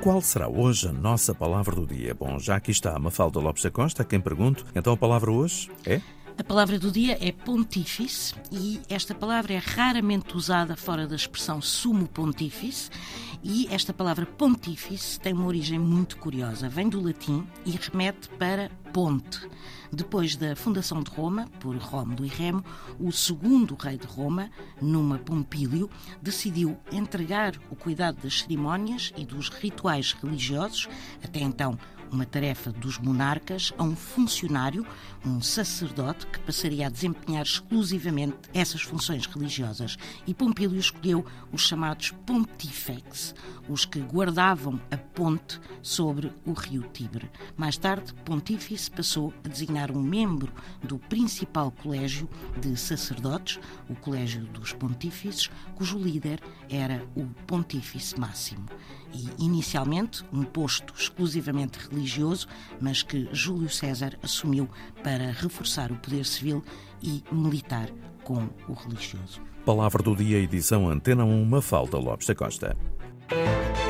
[0.00, 2.14] qual será hoje a nossa palavra do dia?
[2.14, 4.64] Bom, já aqui está a Mafalda Lopes da Costa, a quem pergunto.
[4.74, 6.00] Então a palavra hoje é?
[6.38, 11.60] A palavra do dia é pontífice e esta palavra é raramente usada fora da expressão
[11.60, 12.90] sumo pontífice
[13.42, 16.68] e esta palavra pontífice tem uma origem muito curiosa.
[16.68, 19.48] Vem do latim e remete para ponte.
[19.92, 22.64] Depois da fundação de Roma, por Rómulo e Remo,
[22.98, 24.50] o segundo rei de Roma,
[24.82, 25.88] Numa Pompílio,
[26.20, 30.88] decidiu entregar o cuidado das cerimónias e dos rituais religiosos,
[31.22, 31.78] até então
[32.10, 34.84] uma tarefa dos monarcas a um funcionário,
[35.24, 39.96] um sacerdote, que passaria a desempenhar exclusivamente essas funções religiosas.
[40.26, 43.32] E Pompílio escolheu os chamados pontifex,
[43.68, 47.30] os que guardavam a ponte sobre o rio Tibre.
[47.56, 52.28] Mais tarde, Pontífice passou a designar um membro do principal colégio
[52.60, 58.66] de sacerdotes, o Colégio dos Pontífices, cujo líder era o Pontífice Máximo.
[59.12, 62.46] E, inicialmente, um posto exclusivamente religioso
[62.80, 64.68] mas que Júlio César assumiu
[65.02, 66.62] para reforçar o poder civil
[67.02, 67.88] e militar
[68.24, 69.40] com o religioso.
[69.64, 72.76] Palavra do dia, edição Antena 1, Mafalda Lopes da Costa.
[73.28, 73.87] Thank you.